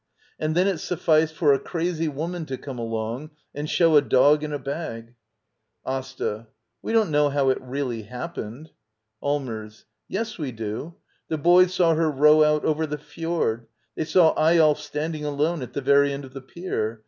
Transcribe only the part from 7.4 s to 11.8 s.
it really happened. Allmers. Yes, we do. The boys